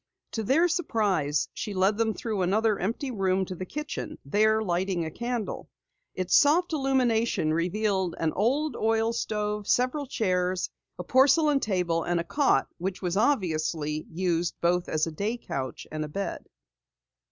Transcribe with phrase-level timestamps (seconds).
[0.31, 5.05] To their surprise she led them through another empty room to the kitchen, there lighting
[5.05, 5.69] a candle.
[6.15, 12.23] Its soft illumination revealed an old oil stove, several chairs, a porcelain table and a
[12.23, 14.07] cot which obviously
[14.39, 16.49] served both as a day couch and bed.